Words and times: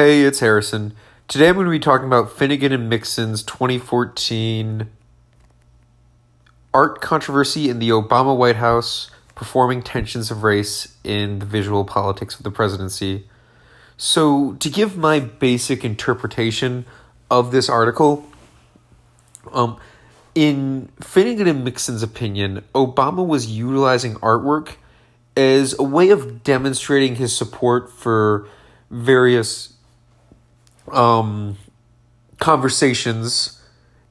Hey, 0.00 0.22
it's 0.22 0.38
Harrison. 0.38 0.94
Today 1.26 1.48
I'm 1.48 1.56
going 1.56 1.64
to 1.64 1.72
be 1.72 1.80
talking 1.80 2.06
about 2.06 2.30
Finnegan 2.30 2.70
and 2.70 2.88
Mixon's 2.88 3.42
2014 3.42 4.88
art 6.72 7.00
controversy 7.00 7.68
in 7.68 7.80
the 7.80 7.88
Obama 7.88 8.36
White 8.36 8.54
House 8.54 9.10
performing 9.34 9.82
tensions 9.82 10.30
of 10.30 10.44
race 10.44 10.94
in 11.02 11.40
the 11.40 11.46
visual 11.46 11.84
politics 11.84 12.36
of 12.36 12.44
the 12.44 12.50
presidency. 12.52 13.26
So, 13.96 14.52
to 14.60 14.70
give 14.70 14.96
my 14.96 15.18
basic 15.18 15.84
interpretation 15.84 16.86
of 17.28 17.50
this 17.50 17.68
article, 17.68 18.24
um, 19.50 19.80
in 20.36 20.90
Finnegan 21.00 21.48
and 21.48 21.64
Mixon's 21.64 22.04
opinion, 22.04 22.62
Obama 22.72 23.26
was 23.26 23.48
utilizing 23.48 24.14
artwork 24.20 24.76
as 25.36 25.76
a 25.76 25.82
way 25.82 26.10
of 26.10 26.44
demonstrating 26.44 27.16
his 27.16 27.36
support 27.36 27.90
for 27.90 28.46
various 28.92 29.74
um, 30.94 31.56
conversations 32.38 33.60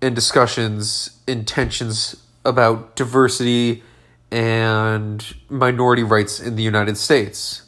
and 0.00 0.14
discussions, 0.14 1.18
intentions 1.26 2.16
about 2.44 2.96
diversity 2.96 3.82
and 4.30 5.34
minority 5.48 6.02
rights 6.02 6.40
in 6.40 6.56
the 6.56 6.62
United 6.62 6.96
States. 6.96 7.62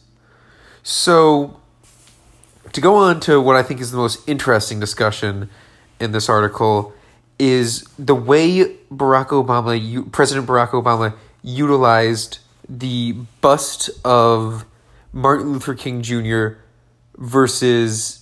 So, 0.83 1.61
to 2.73 2.81
go 2.81 2.97
on 2.97 3.21
to 3.21 3.41
what 3.41 3.57
I 3.57 3.63
think 3.63 3.81
is 3.81 3.91
the 3.91 3.97
most 3.97 4.29
interesting 4.29 4.81
discussion 4.81 5.49
in 5.99 6.13
this 6.13 6.29
article 6.29 6.93
is 7.39 7.89
the 7.99 8.15
way 8.15 8.77
Barack 8.93 9.29
Obama, 9.29 10.13
President 10.13 10.47
Barack 10.47 10.71
Obama, 10.71 11.15
utilized 11.43 12.39
the 12.69 13.13
bust 13.41 13.91
of 14.05 14.65
Martin 15.13 15.53
Luther 15.53 15.75
King 15.75 16.03
Jr. 16.03 16.59
versus 17.17 18.16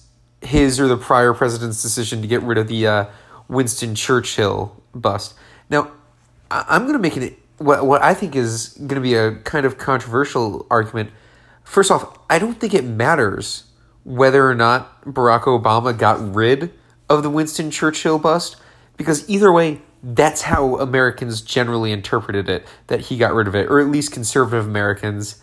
his 0.44 0.78
or 0.78 0.88
the 0.88 0.96
prior 0.96 1.34
president's 1.34 1.82
decision 1.82 2.22
to 2.22 2.28
get 2.28 2.42
rid 2.42 2.58
of 2.58 2.68
the 2.68 2.86
uh, 2.86 3.06
Winston 3.48 3.94
Churchill 3.94 4.80
bust. 4.94 5.34
Now, 5.70 5.90
I'm 6.50 6.82
going 6.82 6.94
to 6.94 6.98
make 6.98 7.16
an 7.16 7.34
what 7.58 7.86
what 7.86 8.02
I 8.02 8.14
think 8.14 8.36
is 8.36 8.68
going 8.78 8.88
to 8.96 9.00
be 9.00 9.14
a 9.14 9.36
kind 9.36 9.66
of 9.66 9.78
controversial 9.78 10.66
argument. 10.70 11.10
First 11.62 11.90
off, 11.90 12.18
I 12.28 12.38
don't 12.38 12.60
think 12.60 12.74
it 12.74 12.84
matters 12.84 13.64
whether 14.04 14.48
or 14.48 14.54
not 14.54 15.02
Barack 15.04 15.42
Obama 15.42 15.96
got 15.96 16.34
rid 16.34 16.72
of 17.08 17.22
the 17.22 17.30
Winston 17.30 17.70
Churchill 17.70 18.18
bust 18.18 18.56
because 18.96 19.28
either 19.28 19.50
way, 19.52 19.80
that's 20.02 20.42
how 20.42 20.78
Americans 20.78 21.40
generally 21.40 21.90
interpreted 21.90 22.48
it 22.48 22.66
that 22.88 23.00
he 23.00 23.16
got 23.16 23.32
rid 23.32 23.48
of 23.48 23.54
it, 23.54 23.70
or 23.70 23.80
at 23.80 23.88
least 23.88 24.12
conservative 24.12 24.66
Americans. 24.66 25.42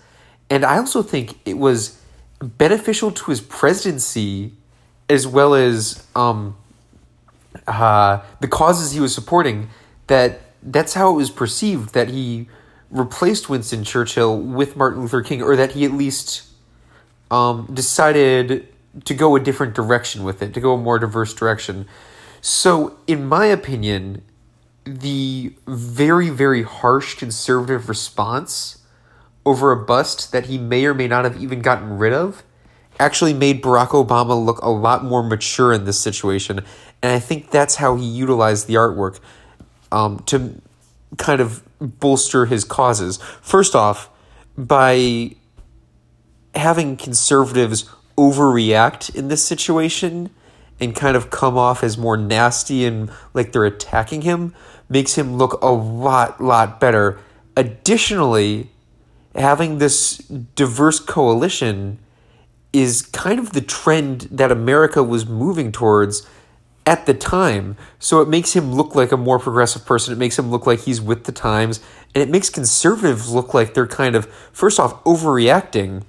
And 0.50 0.64
I 0.64 0.78
also 0.78 1.02
think 1.02 1.40
it 1.46 1.58
was 1.58 2.00
beneficial 2.40 3.12
to 3.12 3.32
his 3.32 3.42
presidency 3.42 4.54
as 5.12 5.28
well 5.28 5.54
as 5.54 6.08
um, 6.16 6.56
uh, 7.68 8.22
the 8.40 8.48
causes 8.48 8.94
he 8.94 9.00
was 9.02 9.14
supporting 9.14 9.70
that 10.08 10.40
that's 10.64 10.94
how 10.94 11.12
it 11.12 11.16
was 11.16 11.30
perceived 11.30 11.94
that 11.94 12.10
he 12.10 12.48
replaced 12.90 13.50
Winston 13.50 13.84
Churchill 13.84 14.40
with 14.40 14.78
Martin 14.78 15.02
Luther 15.02 15.22
King, 15.22 15.42
or 15.42 15.56
that 15.56 15.74
he 15.74 15.84
at 15.84 15.92
least 15.92 16.44
um, 17.30 17.70
decided 17.74 18.68
to 19.04 19.14
go 19.14 19.36
a 19.36 19.40
different 19.40 19.74
direction 19.74 20.24
with 20.24 20.42
it, 20.42 20.54
to 20.54 20.60
go 20.62 20.74
a 20.74 20.78
more 20.78 20.98
diverse 20.98 21.34
direction. 21.34 21.88
So, 22.42 22.98
in 23.06 23.26
my 23.26 23.46
opinion, 23.46 24.24
the 24.86 25.54
very, 25.68 26.30
very 26.30 26.64
harsh 26.64 27.16
conservative 27.16 27.90
response 27.90 28.82
over 29.46 29.72
a 29.72 29.78
bust 29.78 30.32
that 30.32 30.46
he 30.46 30.58
may 30.58 30.86
or 30.86 30.94
may 30.94 31.08
not 31.08 31.26
have 31.26 31.42
even 31.42 31.62
gotten 31.62 31.98
rid 31.98 32.14
of 32.14 32.44
actually 33.02 33.34
made 33.34 33.62
Barack 33.62 33.90
Obama 33.90 34.44
look 34.44 34.60
a 34.62 34.70
lot 34.70 35.04
more 35.04 35.24
mature 35.24 35.74
in 35.74 35.86
this 35.86 36.00
situation. 36.00 36.60
And 37.02 37.12
I 37.12 37.20
think 37.20 37.50
that's 37.50 37.76
how 37.76 37.96
he 37.96 38.06
utilized 38.06 38.68
the 38.68 38.76
artwork 38.76 39.20
um, 39.92 40.20
to 40.28 40.62
kind 41.18 41.42
of 41.42 41.64
bolster 41.80 42.46
his 42.46 42.64
causes. 42.64 43.18
First 43.42 43.76
off, 43.76 44.10
by 44.56 45.36
having 46.54 46.96
conservatives 46.96 47.90
overreact 48.18 49.14
in 49.16 49.30
this 49.30 49.44
situation 49.44 50.30
and 50.80 50.96
kind 50.96 51.18
of 51.18 51.30
come 51.30 51.58
off 51.58 51.84
as 51.84 51.98
more 51.98 52.18
nasty 52.18 52.86
and 52.86 53.12
like 53.34 53.52
they're 53.52 53.66
attacking 53.66 54.22
him 54.22 54.54
makes 54.90 55.16
him 55.16 55.38
look 55.38 55.62
a 55.62 55.72
lot 55.72 56.42
lot 56.42 56.80
better 56.80 57.18
additionally 57.56 58.70
having 59.34 59.78
this 59.78 60.18
diverse 60.18 61.00
coalition 61.00 61.98
is 62.74 63.02
kind 63.02 63.40
of 63.40 63.54
the 63.54 63.62
trend 63.62 64.22
that 64.32 64.52
America 64.52 65.04
was 65.04 65.26
moving 65.26 65.72
towards 65.72 66.28
at 66.86 67.06
the 67.06 67.14
time. 67.14 67.78
So 68.00 68.22
it 68.22 68.28
makes 68.28 68.54
him 68.54 68.74
look 68.74 68.96
like 68.96 69.12
a 69.12 69.18
more 69.18 69.40
progressive 69.40 69.86
person. 69.86 70.14
It 70.14 70.18
makes 70.18 70.40
him 70.40 70.50
look 70.50 70.66
like 70.66 70.80
he's 70.82 71.02
with 71.02 71.26
the 71.26 71.32
times. 71.32 71.80
And 72.16 72.22
it 72.22 72.30
makes 72.30 72.50
conservatives 72.50 73.30
look 73.30 73.54
like 73.54 73.74
they're 73.74 73.88
kind 73.88 74.16
of, 74.16 74.26
first 74.52 74.80
off, 74.80 75.04
overreacting. 75.04 76.04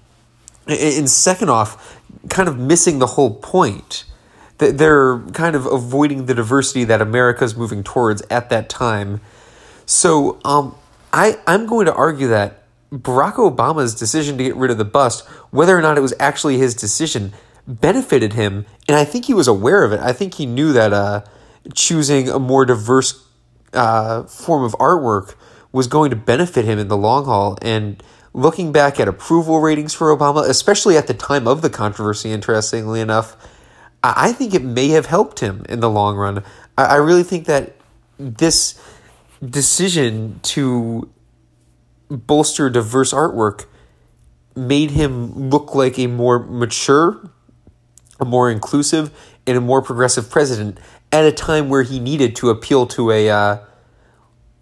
And 0.67 1.11
second 1.11 1.51
off, 1.51 2.01
kind 2.29 2.49
of 2.49 2.59
missing 2.59 2.99
the 3.01 3.09
whole 3.09 3.35
point. 3.35 4.05
That 4.59 4.79
they're 4.79 5.19
kind 5.33 5.57
of 5.57 5.67
avoiding 5.67 6.27
the 6.27 6.35
diversity 6.35 6.85
that 6.85 7.03
America 7.03 7.45
is 7.45 7.57
moving 7.57 7.83
towards 7.83 8.23
at 8.31 8.49
that 8.51 8.69
time. 8.69 9.21
So 9.85 10.41
um, 10.45 10.77
I, 11.13 11.39
I'm 11.47 11.67
going 11.67 11.87
to 11.87 11.95
argue 11.95 12.29
that 12.29 12.62
Barack 12.93 13.35
Obama's 13.35 13.95
decision 13.95 14.37
to 14.37 14.45
get 14.45 14.55
rid 14.55 14.71
of 14.71 14.79
the 14.79 14.85
bust, 14.85 15.27
whether 15.51 15.77
or 15.77 15.81
not 15.81 15.97
it 15.97 16.03
was 16.03 16.13
actually 16.21 16.59
his 16.59 16.75
decision, 16.75 17.33
benefited 17.67 18.35
him, 18.35 18.67
and 18.87 18.97
I 18.97 19.05
think 19.05 19.25
he 19.25 19.35
was 19.35 19.49
aware 19.49 19.83
of 19.83 19.93
it. 19.93 20.01
I 20.01 20.13
think 20.13 20.35
he 20.35 20.45
knew 20.45 20.73
that 20.75 20.93
uh, 20.93 21.25
choosing 21.75 22.29
a 22.29 22.39
more 22.39 22.67
diverse 22.67 23.27
uh, 23.73 24.25
form 24.25 24.63
of 24.63 24.73
artwork 24.73 25.35
was 25.73 25.87
going 25.87 26.11
to 26.11 26.17
benefit 26.17 26.67
him 26.67 26.79
in 26.79 26.89
the 26.89 26.97
long 26.97 27.25
haul. 27.25 27.57
And 27.63 28.03
looking 28.35 28.73
back 28.73 29.01
at 29.01 29.09
approval 29.09 29.61
ratings 29.61 29.95
for 29.95 30.15
Obama, 30.15 30.47
especially 30.47 30.97
at 30.99 31.07
the 31.07 31.15
time 31.15 31.49
of 31.49 31.63
the 31.63 31.71
controversy, 31.71 32.31
interestingly 32.31 33.01
enough, 33.01 33.37
I 34.03 34.33
think 34.33 34.53
it 34.53 34.63
may 34.63 34.89
have 34.89 35.07
helped 35.07 35.41
him 35.41 35.65
in 35.69 35.81
the 35.81 35.89
long 35.89 36.17
run. 36.17 36.43
I 36.77 36.97
really 36.97 37.23
think 37.23 37.47
that 37.47 37.77
this 38.19 38.79
decision 39.45 40.41
to 40.43 41.09
bolster 42.17 42.71
diverse 42.71 43.13
artwork 43.13 43.67
made 44.55 44.91
him 44.91 45.51
look 45.51 45.75
like 45.75 45.99
a 45.99 46.07
more 46.07 46.39
mature, 46.39 47.31
a 48.21 48.25
more 48.25 48.51
inclusive, 48.51 49.11
and 49.47 49.57
a 49.57 49.61
more 49.61 49.83
progressive 49.83 50.31
president 50.31 50.79
at 51.11 51.25
a 51.25 51.33
time 51.33 51.69
where 51.69 51.83
he 51.83 51.99
needed 51.99 52.37
to 52.37 52.51
appeal 52.51 52.87
to 52.87 53.11
a, 53.11 53.31
uh, 53.31 53.59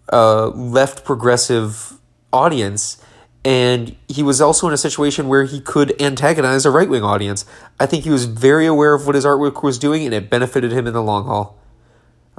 a 0.09 0.47
left 0.47 1.03
progressive 1.05 1.99
audience. 2.33 3.01
And 3.43 3.95
he 4.07 4.21
was 4.21 4.39
also 4.39 4.67
in 4.67 4.73
a 4.73 4.77
situation 4.77 5.27
where 5.27 5.45
he 5.45 5.59
could 5.59 5.99
antagonize 6.01 6.65
a 6.65 6.71
right 6.71 6.89
wing 6.89 7.03
audience. 7.03 7.45
I 7.79 7.85
think 7.85 8.03
he 8.03 8.11
was 8.11 8.25
very 8.25 8.67
aware 8.67 8.93
of 8.93 9.05
what 9.05 9.15
his 9.15 9.25
artwork 9.25 9.63
was 9.63 9.79
doing, 9.79 10.05
and 10.05 10.13
it 10.13 10.29
benefited 10.29 10.71
him 10.71 10.85
in 10.87 10.93
the 10.93 11.01
long 11.01 11.25
haul. 11.25 11.57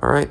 All 0.00 0.08
right. 0.08 0.30